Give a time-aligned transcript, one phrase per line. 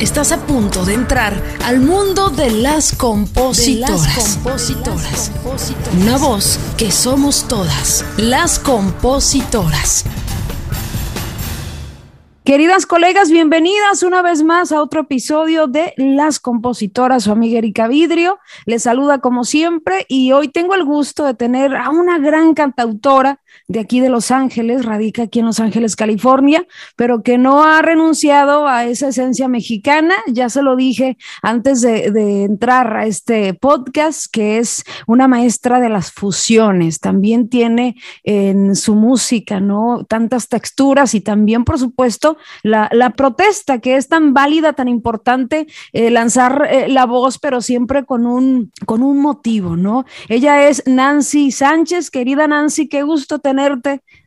[0.00, 4.38] Estás a punto de entrar al mundo de las compositoras.
[4.38, 5.30] compositoras.
[6.00, 10.06] Una voz que somos todas, las compositoras.
[12.44, 17.86] Queridas colegas, bienvenidas una vez más a otro episodio de Las Compositoras, su amiga Erika
[17.86, 18.38] Vidrio.
[18.64, 23.39] Les saluda como siempre y hoy tengo el gusto de tener a una gran cantautora
[23.68, 27.82] de aquí de Los Ángeles, radica aquí en Los Ángeles, California, pero que no ha
[27.82, 30.14] renunciado a esa esencia mexicana.
[30.26, 32.10] Ya se lo dije antes de,
[32.44, 37.00] entrar a este podcast, que es una maestra de las fusiones.
[37.00, 40.04] También tiene en su música, ¿no?
[40.08, 45.66] Tantas texturas y también, por supuesto, la, la protesta, que es tan válida, tan importante,
[45.92, 50.04] eh, lanzar eh, la voz, pero siempre con un, con un motivo, ¿no?
[50.28, 52.10] Ella es Nancy Sánchez.
[52.10, 53.78] Querida Nancy, qué gusto tener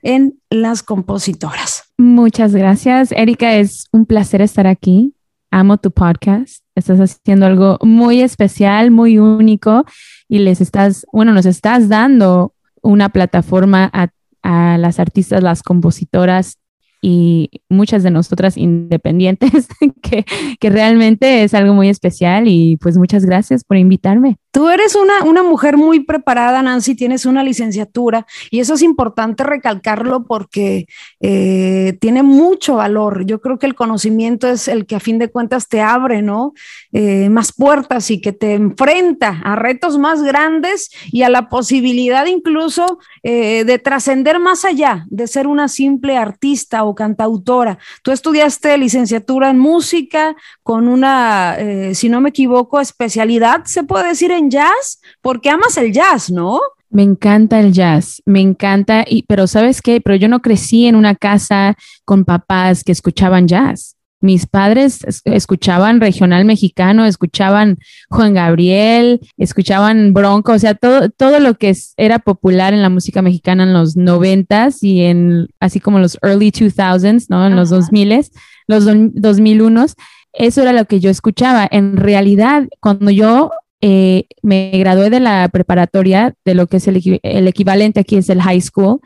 [0.01, 1.83] en Las Compositoras.
[1.97, 3.55] Muchas gracias, Erika.
[3.55, 5.13] Es un placer estar aquí.
[5.51, 6.63] Amo tu podcast.
[6.75, 9.85] Estás haciendo algo muy especial, muy único
[10.27, 14.09] y les estás, bueno, nos estás dando una plataforma a,
[14.41, 16.57] a las artistas, las compositoras
[17.01, 19.67] y muchas de nosotras independientes,
[20.01, 20.25] que,
[20.59, 24.37] que, realmente es algo muy especial y pues muchas gracias por invitarme.
[24.53, 29.43] Tú eres una, una mujer muy preparada, Nancy, tienes una licenciatura y eso es importante
[29.43, 30.85] recalcarlo porque
[31.19, 33.25] eh, tiene mucho valor.
[33.25, 36.53] Yo creo que el conocimiento es el que a fin de cuentas te abre, ¿no?
[36.91, 42.27] Eh, más puertas y que te enfrenta a retos más grandes y a la posibilidad
[42.27, 47.79] incluso eh, de trascender más allá de ser una simple artista o cantautora.
[48.03, 51.57] Tú estudiaste licenciatura en música con una,
[51.93, 56.59] si no me equivoco, especialidad, se puede decir, en jazz, porque amas el jazz, ¿no?
[56.89, 59.99] Me encanta el jazz, me encanta, y, pero ¿sabes qué?
[59.99, 65.99] Pero yo no crecí en una casa con papás que escuchaban jazz mis padres escuchaban
[65.99, 67.77] regional mexicano, escuchaban
[68.09, 73.21] Juan Gabriel, escuchaban Bronco, o sea, todo, todo lo que era popular en la música
[73.21, 77.45] mexicana en los noventas y en, así como los early 2000s, ¿no?
[77.45, 78.21] En los 2000
[78.67, 79.85] los 2001
[80.31, 81.67] eso era lo que yo escuchaba.
[81.69, 83.51] En realidad, cuando yo
[83.85, 88.29] eh, me gradué de la preparatoria, de lo que es el, el equivalente aquí es
[88.29, 89.01] el high school,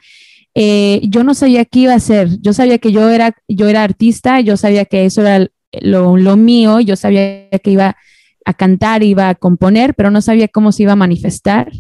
[0.54, 2.40] eh, yo no sabía qué iba a hacer.
[2.42, 5.48] Yo sabía que yo era, yo era artista, yo sabía que eso era
[5.82, 7.98] lo, mío, yo sabía que iba
[8.46, 11.72] a cantar, iba a componer, pero no sabía cómo se iba a manifestar.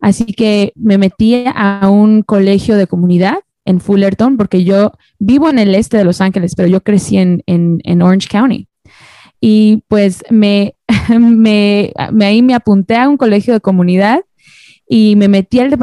[0.00, 5.58] Así que me metí a un colegio de comunidad en Fullerton, porque yo vivo en
[5.58, 8.68] el este de Los Ángeles, pero yo crecí en, en Orange County.
[9.40, 10.74] Y pues me,
[11.18, 14.20] me, ahí me apunté a un colegio de comunidad
[14.88, 15.76] y me metí al,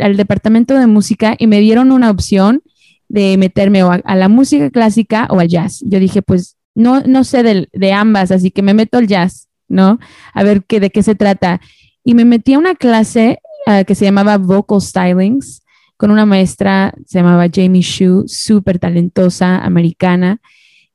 [0.00, 2.62] al departamento de música y me dieron una opción
[3.08, 5.82] de meterme a, la música clásica o al jazz.
[5.84, 9.48] Yo dije, pues no, no sé de, de, ambas, así que me meto al jazz,
[9.68, 9.98] ¿no?
[10.34, 11.60] A ver qué, de qué se trata.
[12.04, 15.62] Y me metí a una clase uh, que se llamaba Vocal Stylings
[15.96, 20.40] con una maestra, se llamaba Jamie Shu, súper talentosa, americana.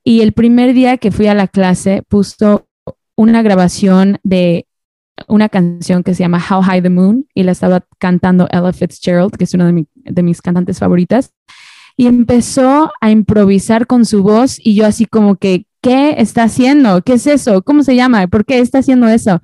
[0.04, 2.68] Y el primer día que fui a la clase puso
[3.16, 4.66] una grabación de
[5.28, 9.36] una canción que se llama How High the Moon y la estaba cantando Ella Fitzgerald,
[9.38, 11.32] que es una de, de, mis cantantes favoritas.
[11.98, 17.02] Y empezó a improvisar con su voz y yo así como que, ¿qué está haciendo?
[17.04, 17.62] ¿Qué es eso?
[17.62, 18.26] ¿Cómo se llama?
[18.28, 19.42] ¿Por qué está haciendo eso?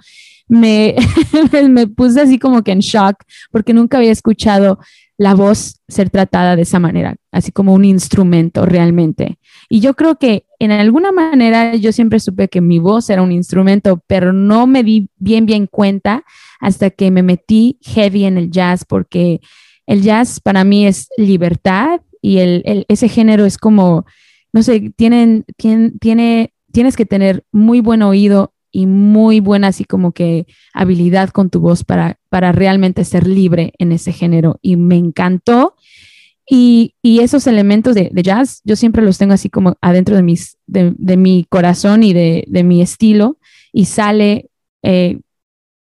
[0.47, 0.95] Me,
[1.69, 3.17] me puse así como que en shock
[3.51, 4.79] porque nunca había escuchado
[5.17, 9.39] la voz ser tratada de esa manera, así como un instrumento realmente.
[9.67, 13.31] Y yo creo que en alguna manera yo siempre supe que mi voz era un
[13.31, 16.23] instrumento, pero no me di bien, bien cuenta
[16.59, 19.41] hasta que me metí heavy en el jazz, porque
[19.87, 24.05] el jazz para mí es libertad y el, ese género es como,
[24.53, 29.85] no sé, tienen, tiene, tiene, tienes que tener muy buen oído y muy buena así
[29.85, 34.59] como que habilidad con tu voz para, para realmente ser libre en ese género.
[34.61, 35.75] Y me encantó.
[36.49, 40.57] Y, y esos elementos de, jazz, yo siempre los tengo así como adentro de, mis,
[40.65, 43.37] de, mi corazón y de, de, mi estilo.
[43.73, 44.49] Y sale,
[44.81, 45.19] eh,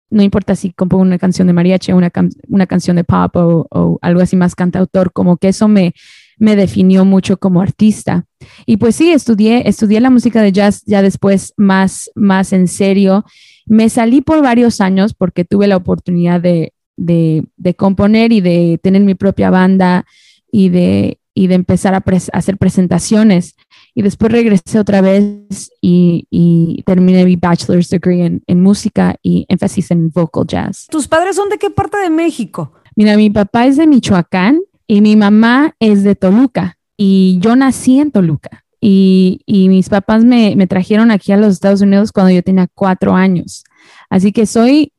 [0.09, 2.11] no importa si compongo una canción de mariachi una,
[2.47, 5.93] una canción de pop o algo así más cantautor, como que eso me,
[6.37, 8.25] me definió mucho como artista.
[8.65, 13.25] Y pues sí, estudié, estudié la música de jazz ya después más, más en serio.
[13.65, 18.79] Me salí por varios años porque tuve la oportunidad de, de, de componer y de
[18.81, 20.05] tener mi propia banda
[20.51, 22.03] y de, y de empezar a,
[22.33, 23.55] hacer presentaciones.
[23.93, 29.45] Y después regresé otra vez y, y terminé mi bachelor's degree en, en, música y
[29.47, 30.87] énfasis en vocal jazz.
[30.89, 32.73] ¿Tus padres son de qué parte de México?
[32.95, 37.99] Mira, mi papá es de Michoacán y mi mamá es de Toluca y yo nací
[37.99, 42.43] en Toluca y, mis papás me, me, trajeron aquí a los Estados Unidos cuando yo
[42.43, 43.63] tenía cuatro años.
[44.11, 44.93] Así que soy,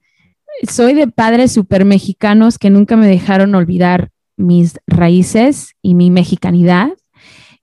[0.69, 6.91] soy de padres súper mexicanos que nunca me dejaron olvidar mis raíces y mi mexicanidad.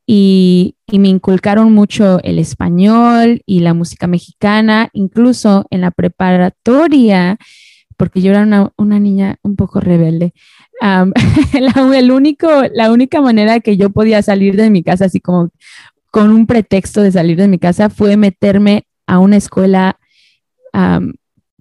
[0.05, 7.37] Y, y, me inculcaron mucho el español y la música mexicana, incluso en la preparatoria,
[7.97, 10.33] porque yo era una, una niña un poco rebelde.
[10.81, 15.49] la, el único, la única manera que yo podía salir de mi casa, así como
[16.11, 19.97] con un pretexto de salir de mi casa, fue meterme a una escuela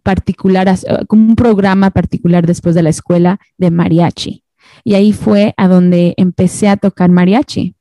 [0.02, 0.74] particular,
[1.06, 4.44] como un programa particular después de la escuela de mariachi.
[4.84, 7.74] Y ahí fue a donde empecé a tocar mariachi.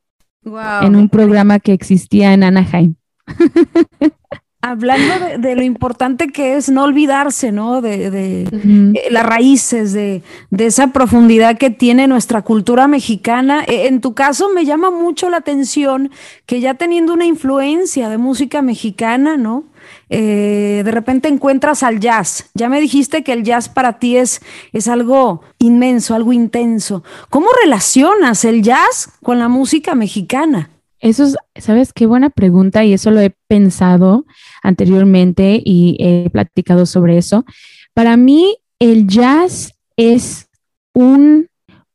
[0.81, 2.95] En un programa que existía en Anaheim.
[4.63, 7.81] Hablando de, lo importante que es no olvidarse, ¿no?
[7.81, 10.22] De, eh, las raíces, de,
[10.56, 13.63] esa profundidad que tiene nuestra cultura mexicana.
[13.68, 16.12] E, en tu caso me llama mucho la atención
[16.46, 19.63] que ya teniendo una influencia de música mexicana, ¿no?
[20.10, 22.52] Eh, de repente encuentras al jazz.
[22.54, 24.42] Ya me dijiste que el jazz para ti es,
[24.74, 27.04] es algo inmenso, algo intenso.
[27.31, 30.69] ¿Cómo relacionas el jazz con la música mexicana?
[31.00, 32.84] Eso es, ¿sabes qué buena pregunta?
[32.84, 34.25] Y eso lo he pensado
[34.62, 37.46] anteriormente y he platicado sobre eso.
[37.94, 40.48] Para mí, el jazz es
[40.94, 41.48] un,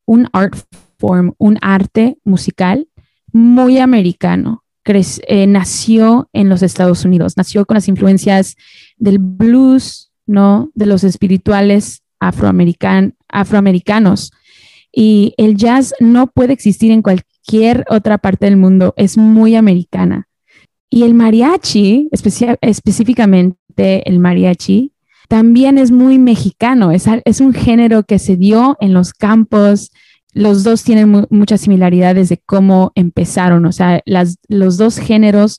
[0.04, 0.56] un art
[0.98, 2.88] form, un arte musical
[3.32, 4.64] muy americano.
[4.86, 8.54] Eh, nació en los Estados Unidos, nació con las influencias
[8.96, 10.70] del blues, ¿no?
[10.74, 14.30] De los espirituales afroamericanos.
[14.92, 20.28] Y el jazz no puede existir en cualquier otra parte del mundo, es muy americana.
[20.96, 24.94] Y el mariachi, específicamente el mariachi,
[25.28, 27.06] también es muy mexicano, es,
[27.42, 29.92] un género que se dio en los campos.
[30.32, 35.58] Los dos tienen muchas similaridades de cómo empezaron, o sea, los dos géneros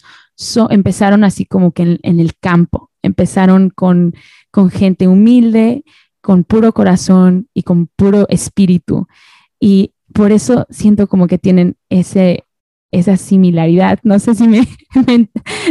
[0.72, 4.14] empezaron así como que en, el campo, empezaron con
[4.72, 5.84] gente humilde,
[6.20, 9.06] con puro corazón y con puro espíritu.
[9.60, 12.47] Y por eso siento como que tienen ese,
[12.92, 14.00] esa similaridad.
[14.04, 14.68] No sé si me,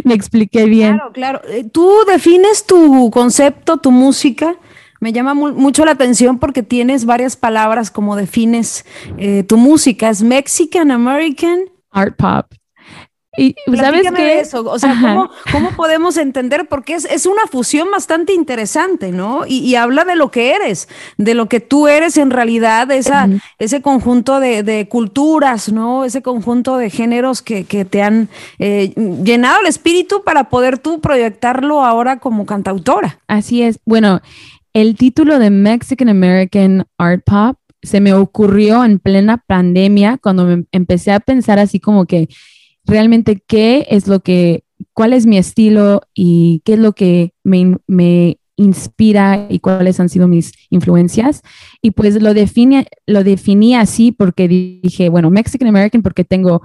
[0.04, 0.94] me, expliqué bien.
[0.94, 1.40] Claro, claro.
[1.48, 4.56] Eh, tú defines tu concepto, tu música.
[5.00, 8.86] Me llama mucho la atención porque tienes varias palabras como defines
[9.18, 10.08] eh, tu música.
[10.08, 11.60] Es Mexican American.
[11.90, 12.46] Art pop.
[13.36, 16.66] Y sabes que eso, o sea, ¿cómo, ¿cómo, podemos entender?
[16.68, 19.46] Porque es, es, una fusión bastante interesante, ¿no?
[19.46, 20.88] Y, y, habla de lo que eres,
[21.18, 23.28] de lo que tú eres en realidad, esa,
[23.58, 26.04] ese conjunto de, de, culturas, ¿no?
[26.04, 28.28] Ese conjunto de géneros que, que te han
[28.58, 28.92] eh,
[29.22, 33.18] llenado el espíritu para poder tú proyectarlo ahora como cantautora.
[33.28, 33.78] Así es.
[33.84, 34.20] Bueno,
[34.72, 40.64] el título de Mexican American Art Pop se me ocurrió en plena pandemia cuando me
[40.72, 42.28] empecé a pensar así como que
[42.86, 47.76] realmente qué es lo que, cuál es mi estilo y qué es lo que me,
[47.86, 51.42] me inspira y cuáles han sido mis influencias.
[51.82, 56.62] Y pues lo, define, lo definí así porque dije, bueno, Mexican American porque tengo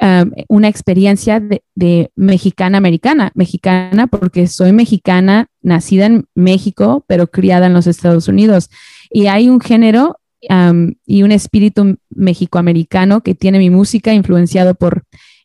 [0.00, 7.66] um, una experiencia de, mexicana americana, mexicana porque soy mexicana, nacida en México, pero criada
[7.66, 8.70] en los Estados Unidos.
[9.10, 10.16] Y hay un género
[10.48, 15.02] um, y un espíritu mexicoamericano que tiene mi música influenciado por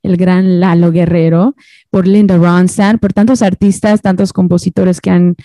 [0.08, 1.56] el gran Lalo Guerrero,
[1.90, 5.36] por Linda Ronstadt, por tantos artistas, tantos compositores que han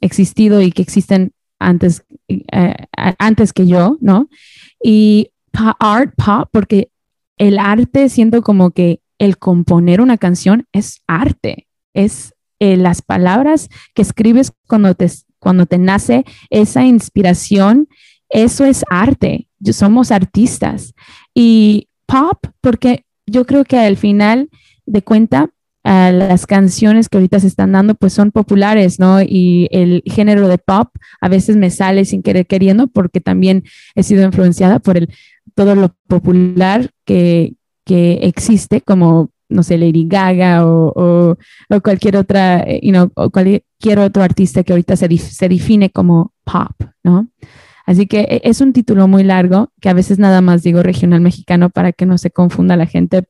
[0.00, 2.74] existido y que existen antes, eh,
[3.18, 4.28] antes que yo, ¿no?
[4.82, 5.30] Y
[5.80, 6.90] art pop, porque
[7.36, 13.68] el arte, siento como que el componer una canción es arte, es eh, las palabras
[13.94, 17.88] que escribes cuando te, cuando te nace esa inspiración,
[18.28, 20.94] eso es arte, somos artistas.
[21.34, 24.48] Y pop, porque yo creo que al final
[24.86, 25.50] de cuenta,
[25.84, 29.22] las canciones que ahorita se están dando pues son populares, ¿no?
[29.22, 34.02] Y el género de pop a veces me sale sin querer queriendo porque también he
[34.02, 35.08] sido influenciada por el,
[35.54, 37.54] todo lo popular que,
[37.84, 41.36] que existe, como, no sé, Lady Gaga o,
[41.70, 46.34] o, cualquier otra, you know, o cualquier otro artista que ahorita se, se define como
[46.44, 47.28] pop, ¿no?
[47.88, 51.22] Así que e, es un título muy largo, que a veces nada más digo regional
[51.22, 53.24] mexicano para que no se confunda la gente,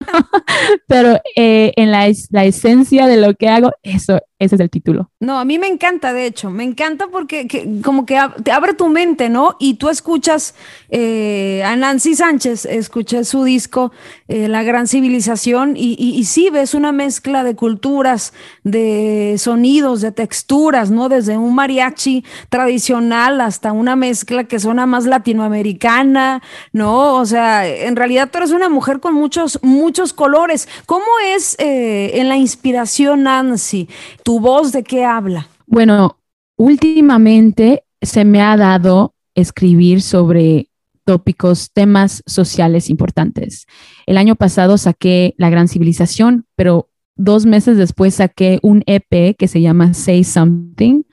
[0.88, 5.10] pero, eh, en la, la, esencia de lo que hago, eso ese es el título.
[5.18, 7.48] No, a mí me encanta, de hecho, me encanta porque
[7.82, 9.56] como que te abre tu mente, ¿no?
[9.58, 10.54] Y tú escuchas
[10.90, 13.90] eh, a Nancy Sánchez, escuché su disco
[14.28, 20.12] eh, La Gran Civilización y, y, sí ves una mezcla de culturas, de sonidos, de
[20.12, 21.08] texturas, ¿no?
[21.08, 26.42] Desde un mariachi tradicional hasta una mezcla que suena más latinoamericana,
[26.72, 27.16] ¿no?
[27.16, 30.68] O sea, en realidad tú eres una mujer con muchos, muchos colores.
[30.86, 33.88] ¿Cómo es eh, en la inspiración, Nancy?
[34.28, 35.48] ¿Tu voz de qué habla?
[35.66, 36.18] Bueno,
[36.58, 40.68] últimamente se me ha dado escribir sobre
[41.06, 43.64] tópicos, temas sociales importantes.
[44.04, 49.48] El año pasado saqué La Gran Civilización, pero dos meses después saqué un EP que
[49.48, 51.04] se llama Say Something,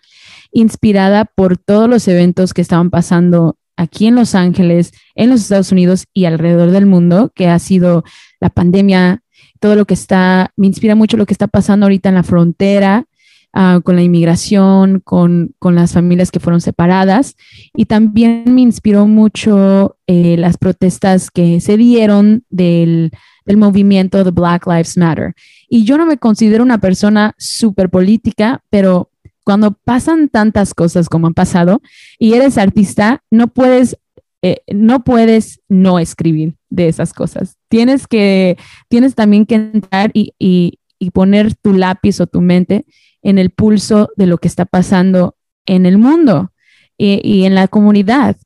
[0.52, 5.72] inspirada por todos los eventos que estaban pasando aquí en Los Ángeles, en los Estados
[5.72, 8.04] Unidos y alrededor del mundo, que ha sido
[8.42, 9.24] la pandemia,
[9.66, 13.08] todo lo que está, me inspira mucho lo que está pasando ahorita en la frontera,
[13.56, 17.36] uh, con la inmigración, con, con, las familias que fueron separadas.
[17.74, 23.10] Y también me inspiró mucho eh, las protestas que se dieron del,
[23.48, 25.34] del movimiento de Black Lives Matter.
[25.68, 29.10] Y yo no me considero una persona súper política, pero
[29.44, 31.82] cuando pasan tantas cosas como han pasado
[32.20, 33.98] y eres artista, no puedes
[34.44, 37.58] eh, no puedes no escribir de esas cosas.
[37.70, 38.58] Tienes que,
[38.90, 40.80] tienes también que entrar y, y,
[41.14, 42.84] poner tu lápiz o tu mente
[43.22, 45.36] en el pulso de lo que está pasando
[45.68, 46.52] en el mundo
[46.98, 48.38] y, y, en la comunidad.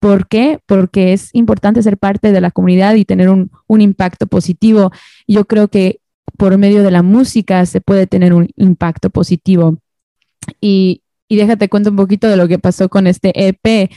[0.00, 0.58] ¿Por qué?
[0.64, 4.90] Porque es importante ser parte de la comunidad y tener un, un impacto positivo.
[5.26, 6.00] Yo creo que
[6.38, 9.78] por medio de la música se puede tener un impacto positivo.
[10.60, 13.90] Y, y déjate cuento un poquito de lo que pasó con este EP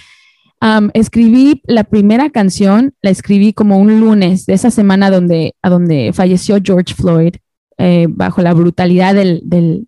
[0.94, 6.12] escribí la primera canción, la escribí como un lunes de esa semana donde, a donde
[6.14, 7.36] falleció George Floyd
[7.78, 9.88] eh, bajo la brutalidad del, del,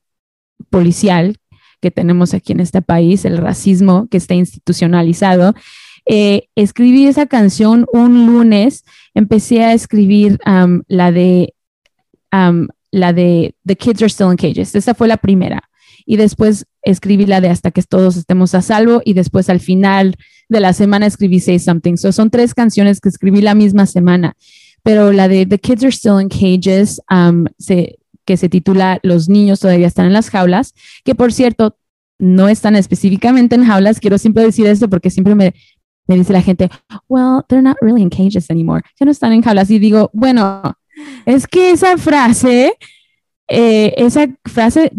[0.70, 1.38] policial
[1.82, 5.54] que tenemos aquí en este país, el racismo que está institucionalizado.
[6.06, 10.40] Eh, escribí esa canción un lunes, empecé a escribir
[10.88, 11.54] la de
[12.92, 14.74] la de The Kids Are Still in Cages.
[14.74, 15.70] Esa fue la primera.
[16.06, 20.16] Y después escribí la de Hasta que todos estemos a salvo y después al final
[20.50, 21.98] de la semana escribí Say Something.
[21.98, 24.36] So son tres canciones que escribí la misma semana,
[24.84, 27.46] pero la de The Kids Are Still in Cages, um,
[28.26, 31.78] que se titula Los niños todavía están en las jaulas, que por cierto,
[32.20, 34.00] no están específicamente en jaulas.
[34.00, 35.54] Quiero siempre decir esto porque siempre me,
[36.08, 36.70] me dice la gente,
[37.10, 38.82] well, they're not really in cages anymore.
[39.00, 39.70] Ya no están en jaulas.
[39.70, 40.62] Y digo, bueno,
[41.26, 42.74] es que esa frase,
[43.48, 44.92] eh, esa frase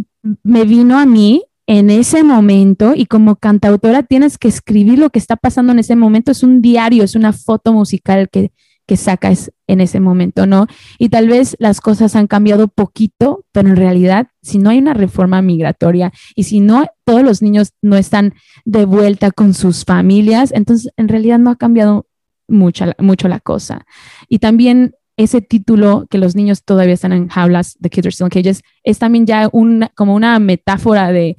[0.42, 5.18] me vino a mí en ese momento y como cantautora tienes que escribir lo que
[5.18, 6.30] está pasando en ese momento.
[6.30, 8.52] Es un diario, es una foto musical que,
[8.86, 10.66] que sacas en ese momento, ¿no?
[10.98, 14.94] Y tal vez las cosas han cambiado poquito, pero en realidad, si no hay una
[14.94, 20.52] reforma migratoria y si no todos los niños no están de vuelta con sus familias,
[20.52, 22.06] entonces en realidad no ha cambiado
[22.46, 23.86] mucho, mucho la cosa.
[24.28, 28.26] Y también ese título que los niños todavía están en jaulas, The Kids Are Still
[28.26, 31.36] in Cages, es también ya una, como una metáfora de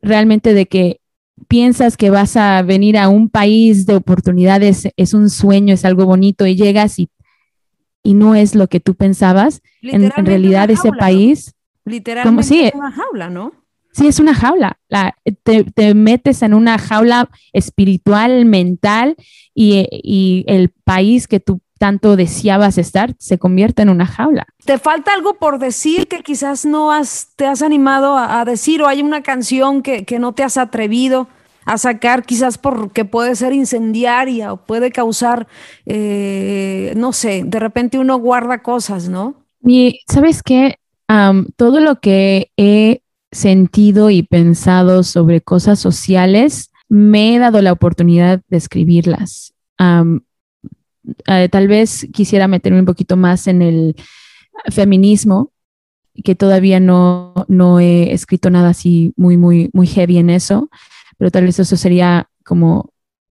[0.00, 1.00] realmente de que
[1.46, 6.06] piensas que vas a venir a un país de oportunidades, es un sueño, es algo
[6.06, 7.10] bonito y llegas y,
[8.02, 9.62] y no es lo que tú pensabas.
[9.82, 11.54] En, realidad ese país...
[11.84, 13.52] Literalmente es una jaula, ¿no?
[13.92, 14.78] Sí, es una jaula.
[14.88, 19.16] La, te, te, metes en una jaula espiritual, mental
[19.54, 24.46] y, y el país que tú tanto deseabas estar se convierte en una jaula.
[24.64, 28.88] ¿Te falta algo por decir que quizás no has, te has animado a, decir o
[28.88, 31.28] hay una canción que, no te has atrevido
[31.64, 35.46] a sacar quizás porque puede ser incendiaria o puede causar,
[35.86, 39.34] eh, no sé, de repente uno guarda cosas, ¿no?
[39.62, 40.76] Y sabes qué,
[41.56, 48.40] todo lo que he sentido y pensado sobre cosas sociales, me he dado la oportunidad
[48.48, 49.54] de escribirlas.
[51.26, 53.96] Eh, tal vez quisiera meterme un poquito más en el
[54.70, 55.52] feminismo,
[56.24, 60.68] que todavía no, no he escrito nada así muy, muy, muy heavy en eso,
[61.16, 62.90] pero tal vez eso sería como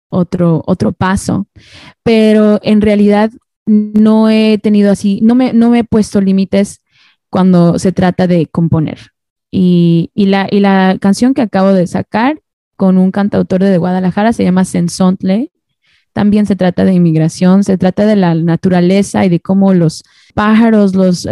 [0.09, 1.49] otro, otro paso.
[2.02, 3.30] Pero en realidad
[3.66, 6.80] no he tenido así, no me, no me he puesto límites
[7.28, 9.11] cuando se trata de componer.
[9.50, 12.40] Y, y, la, y la canción que acabo de sacar
[12.76, 15.50] con un cantautor de Guadalajara se llama Sensontle
[16.16, 20.94] también se trata de inmigración, se trata de la naturaleza y de cómo los pájaros,
[20.94, 21.28] los,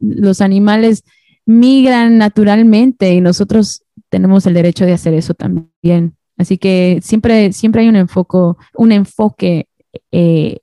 [0.00, 1.04] los animales
[1.46, 6.16] migran naturalmente y nosotros tenemos el derecho de hacer eso también.
[6.36, 8.36] Así que siempre, siempre hay un enfoque,
[8.74, 9.68] un enfoque
[10.10, 10.58] eh,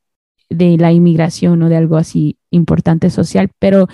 [0.49, 3.87] de la inmigración o de algo así importante social, pero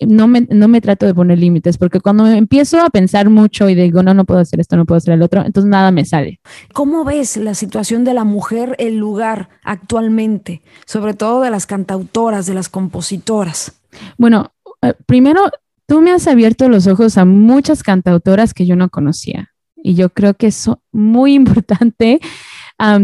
[0.00, 3.74] no, me, no me trato de poner límites porque cuando empiezo a pensar mucho y
[3.74, 6.40] digo, no, no puedo hacer esto, no puedo hacer el otro, entonces nada me sale.
[6.72, 12.46] ¿Cómo ves la situación de la mujer, el lugar actualmente, sobre todo de las cantautoras,
[12.46, 13.80] de las compositoras?
[14.18, 15.50] Bueno, eh, primero,
[15.86, 20.10] tú me has abierto los ojos a muchas cantautoras que yo no conocía y yo
[20.10, 22.20] creo que es muy importante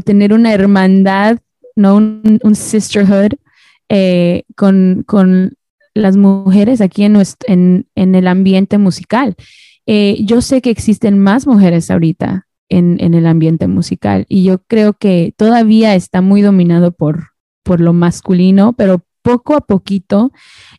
[0.05, 1.39] tener una hermandad,
[1.79, 1.97] ¿no?
[1.97, 3.33] un, un sisterhood
[3.89, 5.55] eh, con, con,
[5.95, 9.35] las mujeres aquí en, en, en el ambiente musical.
[9.85, 14.59] Eh, yo sé que existen más mujeres ahorita en, en, el ambiente musical y yo
[14.69, 17.31] creo que todavía está muy dominado por,
[17.65, 20.31] por lo masculino, pero poco a poquito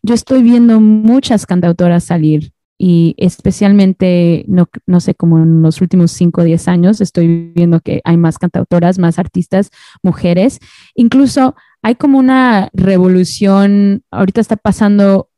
[0.03, 6.11] yo estoy viendo muchas cantautoras salir y especialmente, no, no sé, como en los últimos
[6.13, 9.69] 5 o 10 años, estoy viendo que hay más cantautoras, más artistas,
[10.01, 10.59] mujeres.
[10.95, 15.29] Incluso hay como una revolución, ahorita está pasando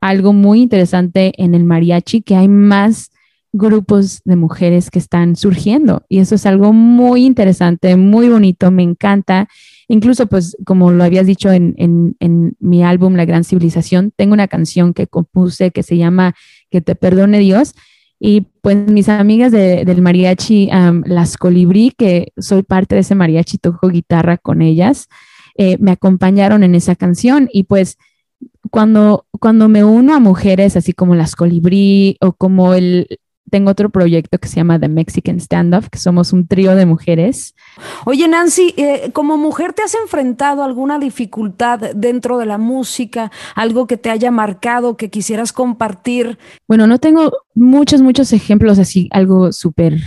[0.00, 3.10] algo muy interesante en el mariachi, que hay más
[3.52, 8.82] grupos de mujeres que están surgiendo y eso es algo muy interesante, muy bonito, me
[8.82, 9.48] encanta.
[9.88, 14.48] Incluso, pues, como lo habías dicho en, en, mi álbum La Gran Civilización, tengo una
[14.48, 16.34] canción que compuse que se llama
[16.70, 17.74] Que te perdone Dios.
[18.20, 20.68] Y pues mis amigas del mariachi,
[21.04, 25.06] las colibrí, que soy parte de ese mariachi, toco guitarra con ellas,
[25.56, 27.48] eh, me acompañaron en esa canción.
[27.52, 27.96] Y pues
[28.70, 33.90] cuando, cuando me uno a mujeres así como las colibrí o como el, tengo otro
[33.90, 37.54] proyecto que se llama The Mexican Standoff, que somos un trío de mujeres.
[38.04, 43.30] Oye, Nancy, eh, como mujer, ¿te has enfrentado a alguna dificultad dentro de la música?
[43.54, 46.38] ¿Algo que te haya marcado, que quisieras compartir?
[46.66, 49.98] Bueno, no tengo muchos, muchos ejemplos así, algo súper,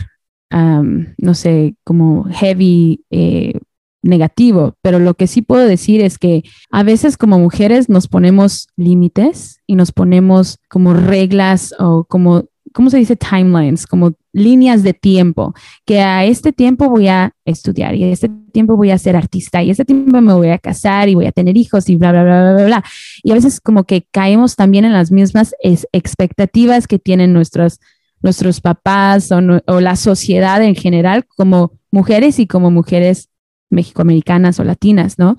[0.52, 3.06] no sé, como heavy.
[3.10, 3.60] Eh,
[4.04, 8.68] negativo, pero lo que sí puedo decir es que a veces como mujeres nos ponemos
[8.76, 13.16] límites y nos ponemos como reglas o como ¿cómo se dice?
[13.16, 15.54] Timelines, como líneas de tiempo,
[15.86, 19.62] que a este tiempo voy a estudiar y a este tiempo voy a ser artista
[19.62, 22.12] y a este tiempo me voy a casar y voy a tener hijos y bla,
[22.12, 22.84] bla, bla, bla, bla.
[23.24, 27.80] Y a veces como que caemos también en las mismas expectativas que tienen nuestros,
[28.22, 33.30] nuestros papás o, o la sociedad en general como mujeres y como mujeres
[33.70, 35.38] mexicoamericanas o latinas, ¿no?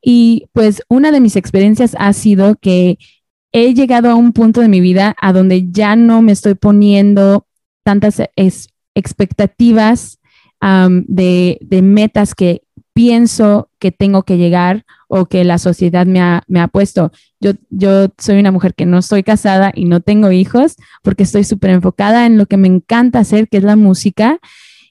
[0.00, 2.98] Y pues una de mis experiencias ha sido que
[3.54, 7.46] he llegado a un punto de mi vida a donde ya no me estoy poniendo
[7.84, 8.20] tantas
[8.94, 10.18] expectativas
[10.60, 17.12] de, metas que pienso que tengo que llegar o que la sociedad me ha, puesto.
[17.40, 21.44] Yo, yo soy una mujer que no estoy casada y no tengo hijos porque estoy
[21.44, 24.40] súper enfocada en lo que me encanta hacer, que es la música.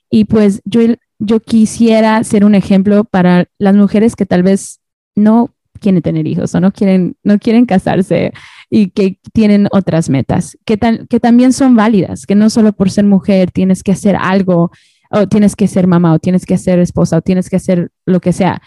[0.10, 0.80] Y pues yo,
[1.20, 4.80] yo quisiera ser un ejemplo para las mujeres que tal vez
[5.16, 8.32] no quieren tener hijos o no quieren, no quieren casarse
[8.70, 13.06] y que tienen otras metas, que, que también son válidas, que no solo por ser
[13.06, 14.72] mujer tienes que hacer algo
[15.12, 18.20] o tienes que ser mamá o tienes que ser esposa o tienes que hacer lo
[18.20, 18.62] que sea.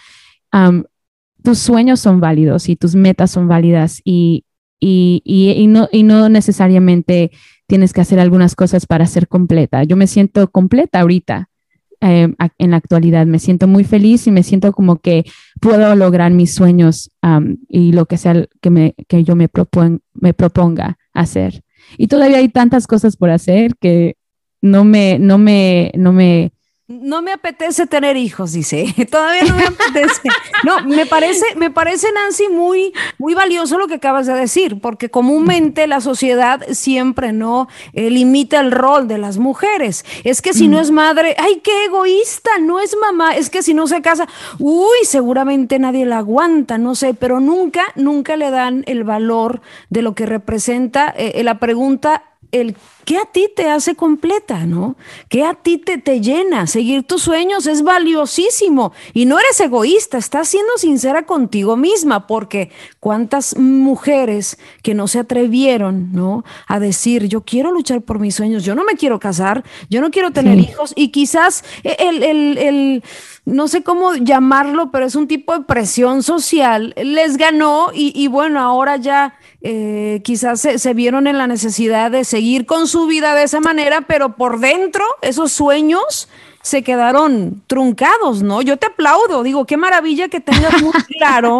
[1.42, 4.44] tus sueños son válidos y tus metas son válidas y,
[4.78, 7.30] y, y, no, y no necesariamente
[7.66, 9.82] tienes que hacer algunas cosas para ser completa.
[9.84, 11.48] Yo me siento completa ahorita
[12.08, 13.26] Em, en la actualidad.
[13.26, 15.24] Me siento muy feliz y me siento como que
[15.60, 17.10] puedo lograr mis sueños
[17.68, 19.50] y lo que sea que, me, que yo me,
[20.14, 21.64] me proponga hacer.
[21.98, 24.16] Y todavía hay tantas cosas por hacer que
[24.62, 26.52] no me, no me, no me
[26.88, 28.94] no me apetece tener hijos, dice.
[29.10, 30.28] Todavía no me apetece.
[30.62, 35.10] No, me parece, me parece, Nancy, muy, muy valioso lo que acabas de decir, porque
[35.10, 40.04] comúnmente la sociedad siempre no eh, limita el rol de las mujeres.
[40.22, 43.34] Es que si no es madre, ay, qué egoísta, no es mamá.
[43.34, 44.28] Es que si no se casa,
[44.60, 50.02] uy, seguramente nadie la aguanta, no sé, pero nunca, nunca le dan el valor de
[50.02, 52.22] lo que representa eh, la pregunta
[52.52, 54.96] el qué a ti te hace completa, ¿no?
[55.28, 56.66] ¿Qué a ti te, te llena?
[56.66, 62.70] Seguir tus sueños es valiosísimo y no eres egoísta, estás siendo sincera contigo misma, porque
[62.98, 66.44] cuántas mujeres que no se atrevieron, ¿no?
[66.66, 70.10] A decir, yo quiero luchar por mis sueños, yo no me quiero casar, yo no
[70.10, 73.04] quiero tener hijos y quizás el, el, el
[73.46, 78.28] no sé cómo llamarlo, pero es un tipo de presión social, les ganó y, y
[78.28, 83.34] bueno, ahora ya eh, quizás se, vieron en la necesidad de seguir con su vida
[83.34, 86.28] de esa manera, pero por dentro esos sueños
[86.62, 88.62] se quedaron truncados, ¿no?
[88.62, 91.58] Yo te aplaudo, digo, qué maravilla que tengas muy claro,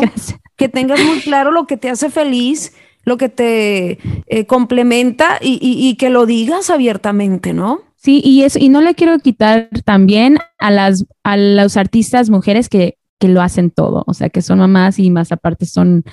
[0.57, 5.97] que tengas muy claro lo que te hace feliz, lo que te eh, complementa y,
[5.97, 7.83] que lo digas abiertamente, ¿no?
[8.07, 12.69] Sí, y eso, y no le quiero quitar también a las a los artistas mujeres
[12.69, 16.05] que que lo hacen todo, o sea, que son mamás y más aparte son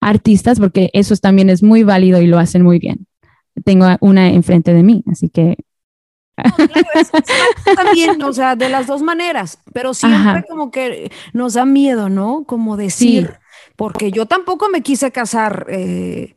[0.00, 3.06] artistas, porque eso también es muy válido y lo hacen muy bien.
[3.64, 5.58] Tengo una enfrente de mí, así que...
[7.76, 12.42] también, o sea, de las dos maneras, pero siempre como que nos da miedo, ¿no?
[12.48, 13.34] Como decir,
[13.76, 15.66] porque yo tampoco me quise casar.
[15.68, 16.34] Eh,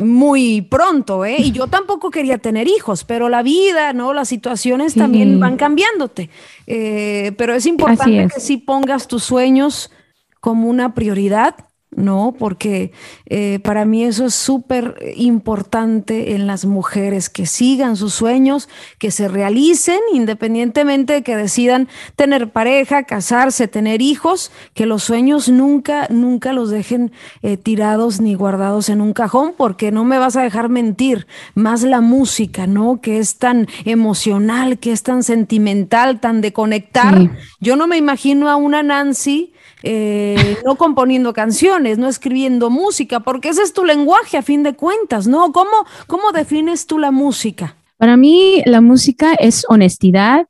[0.00, 1.36] muy pronto, ¿eh?
[1.38, 4.12] Y yo tampoco quería tener hijos, pero la vida, ¿no?
[4.12, 6.30] Las situaciones también van cambiándote.
[6.66, 9.90] Eh, pero es importante que sí pongas tus sueños
[10.40, 11.54] como una prioridad
[11.90, 12.34] ¿no?
[12.38, 12.92] Porque
[13.26, 19.10] eh, para mí eso es súper importante en las mujeres, que sigan sus sueños, que
[19.10, 26.06] se realicen independientemente de que decidan tener pareja, casarse, tener hijos, que los sueños nunca,
[26.10, 30.42] nunca los dejen eh, tirados ni guardados en un cajón, porque no me vas a
[30.42, 33.00] dejar mentir, más la música, ¿no?
[33.00, 37.30] Que es tan emocional, que es tan sentimental, tan de conectar.
[37.60, 43.48] Yo no me imagino a una Nancy eh, no componiendo canciones, no escribiendo música, porque
[43.48, 45.52] ese es tu lenguaje a fin de cuentas, ¿no?
[45.52, 45.70] ¿Cómo,
[46.06, 47.76] cómo defines tú la música?
[47.96, 50.46] Para mí la música es honestidad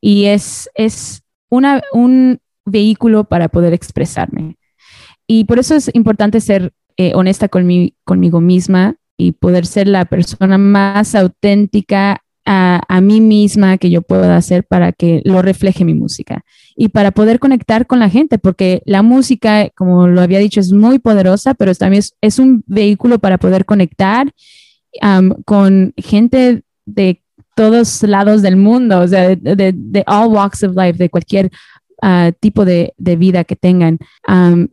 [0.00, 4.56] y es, es una, un vehículo para poder expresarme.
[5.26, 10.58] Y por eso es importante ser eh, honesta conmigo misma y poder ser la persona
[10.58, 16.44] más auténtica a, mí misma que yo pueda hacer para que lo refleje mi música
[16.76, 20.72] y para poder conectar con la gente, porque la música, como lo había dicho, es
[20.72, 24.32] muy poderosa, pero también es, un vehículo para poder conectar
[25.44, 27.22] con gente de
[27.54, 31.50] todos lados del mundo, o sea, de, all walks of life, de cualquier
[32.00, 33.98] ah, tipo de, vida que tengan.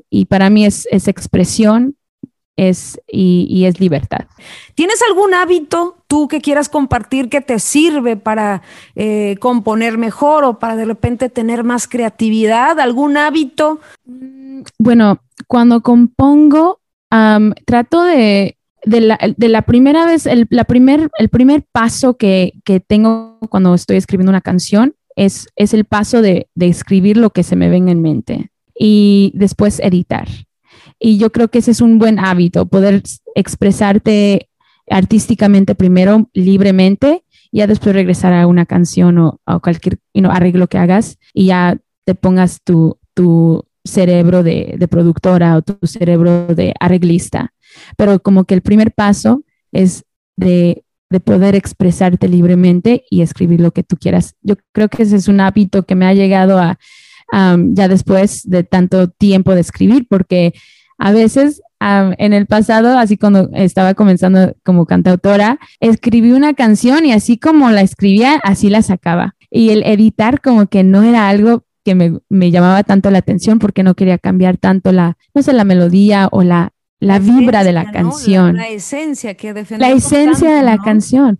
[0.09, 1.95] y para mí es, es expresión
[2.59, 4.25] es, y, es libertad.
[4.75, 8.61] ¿Tienes algún hábito tú que quieras compartir que te sirve para
[8.95, 12.79] eh, componer mejor o para de repente tener más creatividad?
[12.79, 13.79] ¿Algún hábito?
[14.05, 16.81] Mm, bueno, cuando compongo,
[17.65, 23.39] trato de, de, la, primera vez, el, la primer, el primer paso que, que, tengo
[23.49, 27.55] cuando estoy escribiendo una canción es, es el paso de, de escribir lo que se
[27.55, 30.27] me venga en mente y después editar.
[30.99, 33.01] Y yo creo que ese es un buen hábito, poder
[33.35, 34.49] expresarte
[34.89, 40.77] artísticamente primero, libremente, y ya después regresar a una canción o a cualquier arreglo que
[40.77, 47.53] hagas y ya te pongas tu, tu cerebro de, productora o tu cerebro de arreglista.
[47.97, 50.03] Pero como que el primer paso es
[50.35, 54.35] de, de poder expresarte libremente y escribir lo que tú quieras.
[54.41, 56.77] Yo creo que ese es un hábito que me ha llegado a
[57.31, 60.53] ya después de tanto tiempo de escribir, porque
[60.99, 67.13] a veces en el pasado, así cuando estaba comenzando como cantautora, escribí una canción y
[67.13, 69.35] así como la escribía, así la sacaba.
[69.49, 73.59] Y el editar como que no era algo que me, me llamaba tanto la atención
[73.59, 77.71] porque no quería cambiar tanto la, no sé, la melodía o la, la, vibra de
[77.71, 78.57] la canción.
[78.57, 81.39] La, esencia que La esencia de la canción.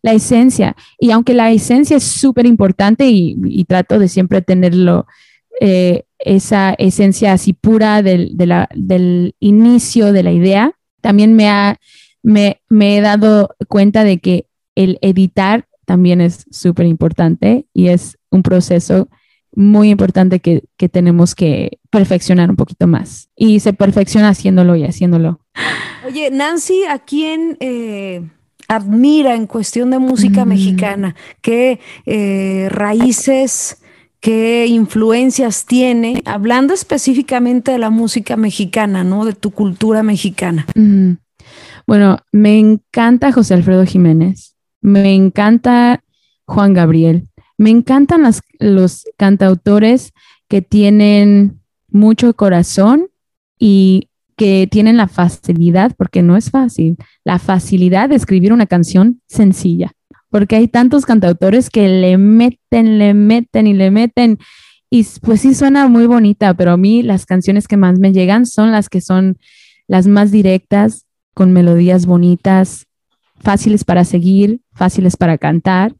[0.00, 0.76] La esencia.
[1.00, 5.06] Y aunque la esencia es súper importante y, y, trato de siempre tenerlo
[5.60, 11.78] eh, esa esencia así pura del, del, inicio de la idea, también me, ha,
[12.22, 18.42] me, he dado cuenta de que el editar también es súper importante y es un
[18.42, 19.08] proceso
[19.54, 23.28] muy importante que, tenemos que perfeccionar un poquito más.
[23.36, 25.40] Y se perfecciona haciéndolo y haciéndolo.
[26.06, 28.22] Oye, Nancy, ¿a quién eh,
[28.68, 30.48] admira en cuestión de música mm.
[30.48, 31.14] mexicana?
[31.42, 33.81] ¿Qué eh, raíces
[34.22, 39.24] qué influencias tiene, hablando específicamente de la música mexicana, ¿no?
[39.24, 40.64] De tu cultura mexicana.
[41.86, 46.04] Bueno, me encanta José Alfredo Jiménez, me encanta
[46.46, 48.22] Juan Gabriel, me encantan
[48.60, 50.12] los cantautores
[50.48, 53.08] que tienen mucho corazón
[53.58, 59.20] y que tienen la facilidad, porque no es fácil, la facilidad de escribir una canción
[59.26, 59.92] sencilla
[60.32, 64.38] porque hay tantos cantautores que le meten, le meten y le meten.
[64.88, 68.46] Y pues sí suena muy bonita, pero a mí las canciones que más me llegan
[68.46, 69.36] son las que son
[69.88, 72.86] las más directas, con melodías bonitas,
[73.40, 75.94] fáciles para seguir, fáciles para cantar.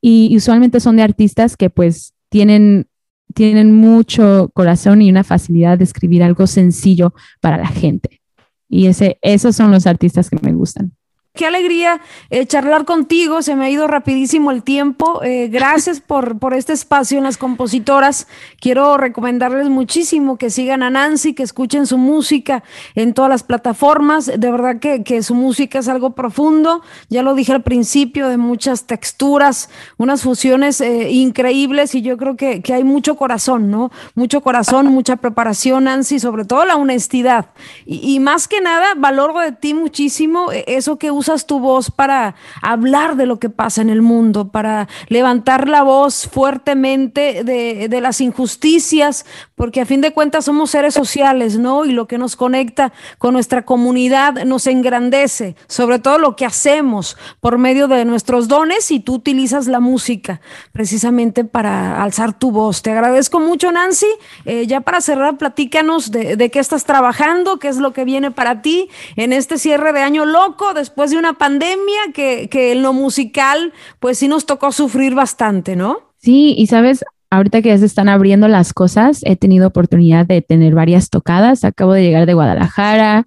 [0.00, 2.86] Y usualmente son de artistas que pues tienen,
[3.34, 8.22] tienen mucho corazón y una facilidad de escribir algo sencillo para la gente.
[8.66, 10.92] Y ese, esos son los artistas que me gustan.
[11.36, 15.20] Qué alegría eh, charlar contigo, se me ha ido rapidísimo el tiempo.
[15.24, 18.28] Eh, gracias por, por este espacio en las compositoras.
[18.60, 22.62] Quiero recomendarles muchísimo que sigan a Nancy, que escuchen su música
[22.94, 24.26] en todas las plataformas.
[24.26, 26.82] De verdad que, que su música es algo profundo.
[27.08, 32.36] Ya lo dije al principio, de muchas texturas, unas fusiones eh, increíbles y yo creo
[32.36, 33.90] que, que hay mucho corazón, ¿no?
[34.14, 37.46] Mucho corazón, mucha preparación, Nancy, sobre todo la honestidad.
[37.86, 42.34] Y, y más que nada, valoro de ti muchísimo eso que usas tu voz para
[42.62, 48.00] hablar de lo que pasa en el mundo, para levantar la voz fuertemente de, de,
[48.00, 51.84] las injusticias, porque a fin de cuentas somos seres sociales, ¿no?
[51.84, 57.16] Y lo que nos conecta con nuestra comunidad nos engrandece, sobre todo lo que hacemos
[57.40, 60.40] por medio de nuestros dones y tú utilizas la música
[60.72, 62.82] precisamente para alzar tu voz.
[62.82, 64.06] Te agradezco mucho, Nancy.
[64.44, 68.30] Eh, ya para cerrar, platícanos de, de qué estás trabajando, qué es lo que viene
[68.30, 72.82] para ti en este cierre de año loco, después de una pandemia que, que en
[72.82, 75.98] lo musical, pues sí nos tocó sufrir bastante, ¿no?
[76.18, 80.42] Sí, y sabes, ahorita que ya se están abriendo las cosas, he tenido oportunidad de
[80.42, 81.64] tener varias tocadas.
[81.64, 83.26] Acabo de llegar de Guadalajara.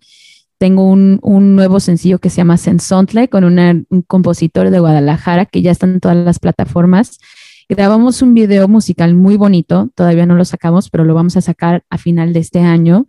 [0.58, 5.62] Tengo un, un nuevo sencillo que se llama Sensontle con un compositor de Guadalajara que
[5.62, 7.20] ya está en todas las plataformas.
[7.70, 11.84] Grabamos un video musical muy bonito, todavía no lo sacamos, pero lo vamos a sacar
[11.90, 13.06] a final de este año.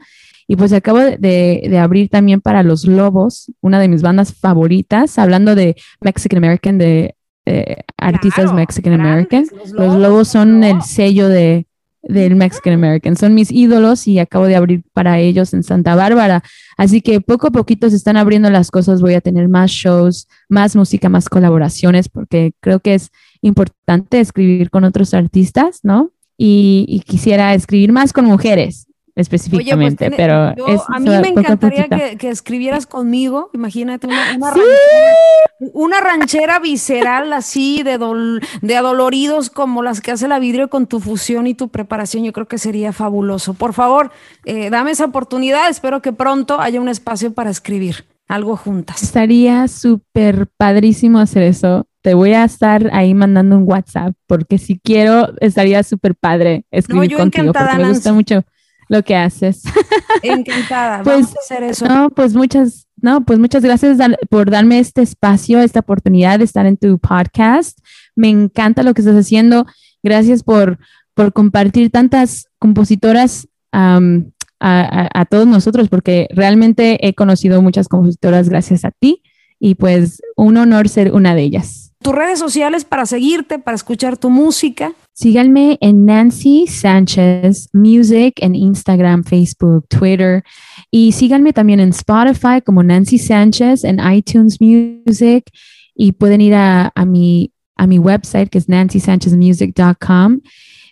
[0.50, 5.18] Y pues acabo de, de, abrir también para Los Lobos, una de mis bandas favoritas,
[5.18, 9.44] hablando de Mexican American, de eh, artistas claro, Mexican American.
[9.52, 10.66] Los Lobos, los Lobos son ¿no?
[10.66, 11.66] el sello de,
[12.02, 13.14] del Mexican American.
[13.14, 16.42] Son mis ídolos y acabo de abrir para ellos en Santa Bárbara.
[16.78, 19.02] Así que poco a poquito se están abriendo las cosas.
[19.02, 23.10] Voy a tener más shows, más música, más colaboraciones, porque creo que es
[23.42, 26.10] importante escribir con otros artistas, ¿no?
[26.38, 28.87] Y, y quisiera escribir más con mujeres
[29.18, 34.06] específicamente, Oye, pues, pero yo, es, a mí me encantaría que, que, escribieras conmigo, imagínate
[34.06, 34.60] una, una, ¿Sí?
[34.60, 40.68] ranchera, una ranchera, visceral así de, dol, de adoloridos como las que hace la vidrio
[40.68, 43.54] con tu fusión y tu preparación, yo creo que sería fabuloso.
[43.54, 44.12] Por favor,
[44.44, 49.02] eh, dame esa oportunidad, espero que pronto haya un espacio para escribir algo juntas.
[49.02, 51.86] Estaría súper padrísimo hacer eso.
[52.02, 57.10] Te voy a estar ahí mandando un WhatsApp porque si quiero estaría súper padre escribir
[57.10, 58.44] no, yo contigo encantada, porque me gusta mucho
[58.88, 59.62] lo que haces.
[60.22, 61.86] Encantada, pues, vamos a hacer eso.
[61.86, 63.98] No, pues muchas, no, pues muchas gracias
[64.28, 67.78] por darme este espacio, esta oportunidad de estar en tu podcast.
[68.16, 69.66] Me encanta lo que estás haciendo.
[70.02, 70.78] Gracias por,
[71.14, 77.88] por compartir tantas compositoras um, a, a, a, todos nosotros, porque realmente he conocido muchas
[77.88, 79.22] compositoras gracias a ti
[79.60, 81.87] y pues un honor ser una de ellas.
[82.08, 84.94] Tus redes sociales para seguirte, para escuchar tu música.
[85.12, 90.42] Síganme en Nancy Sánchez Music en Instagram, Facebook, Twitter.
[90.90, 95.50] Y síganme también en Spotify como Nancy Sánchez, en iTunes Music.
[95.94, 100.40] Y pueden ir a, a mi, a mi website que es nancysanchezmusic.com.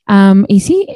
[0.09, 0.87] Um, y sí,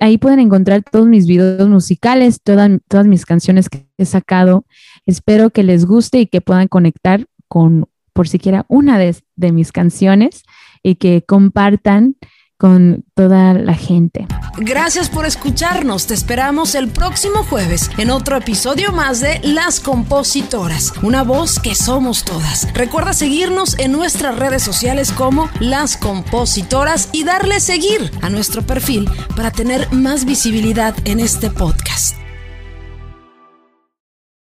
[0.00, 4.66] ahí pueden encontrar todos mis videos musicales, toda, todas mis canciones que he sacado.
[5.06, 9.72] Espero que les guste y que puedan conectar con por siquiera una de, de mis
[9.72, 10.44] canciones
[10.82, 12.16] y que compartan
[12.62, 14.28] con toda la gente.
[14.56, 16.06] Gracias por escucharnos.
[16.06, 21.74] Te esperamos el próximo jueves en otro episodio más de Las Compositoras, una voz que
[21.74, 22.72] somos todas.
[22.72, 29.10] Recuerda seguirnos en nuestras redes sociales como Las Compositoras y darle seguir a nuestro perfil
[29.34, 32.21] para tener más visibilidad en este podcast.